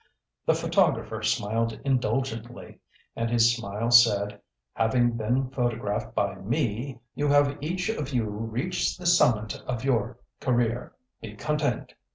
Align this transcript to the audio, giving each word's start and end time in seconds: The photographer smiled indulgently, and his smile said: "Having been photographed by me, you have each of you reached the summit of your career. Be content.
The 0.47 0.55
photographer 0.55 1.21
smiled 1.21 1.79
indulgently, 1.85 2.79
and 3.15 3.29
his 3.29 3.55
smile 3.55 3.91
said: 3.91 4.41
"Having 4.73 5.11
been 5.15 5.51
photographed 5.51 6.15
by 6.15 6.33
me, 6.39 6.99
you 7.13 7.27
have 7.27 7.55
each 7.61 7.87
of 7.87 8.11
you 8.11 8.23
reached 8.23 8.97
the 8.97 9.05
summit 9.05 9.61
of 9.67 9.83
your 9.83 10.17
career. 10.39 10.95
Be 11.21 11.35
content. 11.35 11.93